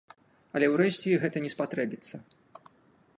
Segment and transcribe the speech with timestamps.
[0.59, 2.15] Але ўрэшце і гэта не спатрэбіцца.